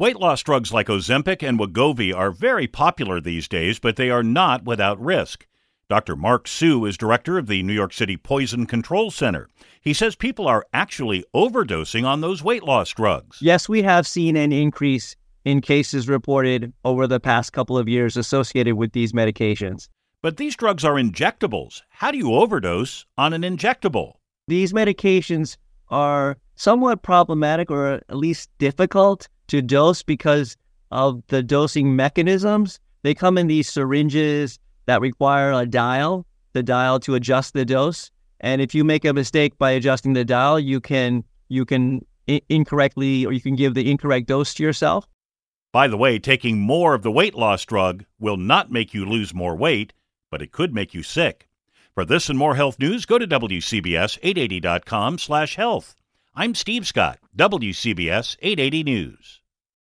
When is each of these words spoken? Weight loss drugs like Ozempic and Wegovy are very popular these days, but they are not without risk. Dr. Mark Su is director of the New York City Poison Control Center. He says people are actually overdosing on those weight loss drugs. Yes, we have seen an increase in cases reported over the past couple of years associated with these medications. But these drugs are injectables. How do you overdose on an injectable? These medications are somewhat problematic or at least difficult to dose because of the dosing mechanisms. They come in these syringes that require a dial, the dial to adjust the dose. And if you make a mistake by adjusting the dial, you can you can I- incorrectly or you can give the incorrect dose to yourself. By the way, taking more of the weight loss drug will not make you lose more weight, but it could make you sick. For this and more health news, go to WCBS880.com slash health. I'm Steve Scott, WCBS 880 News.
Weight 0.00 0.18
loss 0.18 0.42
drugs 0.42 0.72
like 0.72 0.86
Ozempic 0.86 1.46
and 1.46 1.58
Wegovy 1.58 2.10
are 2.10 2.30
very 2.30 2.66
popular 2.66 3.20
these 3.20 3.46
days, 3.46 3.78
but 3.78 3.96
they 3.96 4.08
are 4.08 4.22
not 4.22 4.64
without 4.64 4.98
risk. 4.98 5.46
Dr. 5.90 6.16
Mark 6.16 6.48
Su 6.48 6.86
is 6.86 6.96
director 6.96 7.36
of 7.36 7.48
the 7.48 7.62
New 7.62 7.74
York 7.74 7.92
City 7.92 8.16
Poison 8.16 8.64
Control 8.64 9.10
Center. 9.10 9.50
He 9.82 9.92
says 9.92 10.16
people 10.16 10.48
are 10.48 10.64
actually 10.72 11.22
overdosing 11.36 12.06
on 12.06 12.22
those 12.22 12.42
weight 12.42 12.62
loss 12.62 12.88
drugs. 12.88 13.42
Yes, 13.42 13.68
we 13.68 13.82
have 13.82 14.06
seen 14.06 14.36
an 14.36 14.52
increase 14.52 15.16
in 15.44 15.60
cases 15.60 16.08
reported 16.08 16.72
over 16.82 17.06
the 17.06 17.20
past 17.20 17.52
couple 17.52 17.76
of 17.76 17.86
years 17.86 18.16
associated 18.16 18.76
with 18.76 18.92
these 18.92 19.12
medications. 19.12 19.90
But 20.22 20.38
these 20.38 20.56
drugs 20.56 20.82
are 20.82 20.94
injectables. 20.94 21.82
How 21.90 22.10
do 22.10 22.16
you 22.16 22.32
overdose 22.32 23.04
on 23.18 23.34
an 23.34 23.42
injectable? 23.42 24.14
These 24.48 24.72
medications 24.72 25.58
are 25.90 26.38
somewhat 26.54 27.02
problematic 27.02 27.70
or 27.70 27.86
at 28.08 28.16
least 28.16 28.48
difficult 28.56 29.28
to 29.50 29.62
dose 29.62 30.02
because 30.02 30.56
of 30.90 31.22
the 31.28 31.42
dosing 31.42 31.94
mechanisms. 31.94 32.80
They 33.02 33.14
come 33.14 33.38
in 33.38 33.46
these 33.46 33.68
syringes 33.68 34.58
that 34.86 35.00
require 35.00 35.52
a 35.52 35.66
dial, 35.66 36.26
the 36.52 36.62
dial 36.62 36.98
to 37.00 37.14
adjust 37.14 37.54
the 37.54 37.64
dose. 37.64 38.10
And 38.40 38.60
if 38.60 38.74
you 38.74 38.84
make 38.84 39.04
a 39.04 39.12
mistake 39.12 39.58
by 39.58 39.72
adjusting 39.72 40.14
the 40.14 40.24
dial, 40.24 40.58
you 40.58 40.80
can 40.80 41.24
you 41.48 41.64
can 41.64 42.04
I- 42.28 42.42
incorrectly 42.48 43.26
or 43.26 43.32
you 43.32 43.40
can 43.40 43.56
give 43.56 43.74
the 43.74 43.90
incorrect 43.90 44.28
dose 44.28 44.54
to 44.54 44.62
yourself. 44.62 45.06
By 45.72 45.88
the 45.88 45.96
way, 45.96 46.18
taking 46.18 46.58
more 46.58 46.94
of 46.94 47.02
the 47.02 47.12
weight 47.12 47.34
loss 47.34 47.64
drug 47.64 48.04
will 48.18 48.36
not 48.36 48.72
make 48.72 48.92
you 48.92 49.04
lose 49.04 49.34
more 49.34 49.54
weight, 49.54 49.92
but 50.30 50.42
it 50.42 50.52
could 50.52 50.74
make 50.74 50.94
you 50.94 51.02
sick. 51.02 51.48
For 51.94 52.04
this 52.04 52.28
and 52.28 52.38
more 52.38 52.56
health 52.56 52.78
news, 52.78 53.04
go 53.04 53.18
to 53.18 53.26
WCBS880.com 53.26 55.18
slash 55.18 55.56
health. 55.56 55.94
I'm 56.34 56.54
Steve 56.54 56.86
Scott, 56.86 57.18
WCBS 57.36 58.36
880 58.40 58.82
News. 58.84 59.39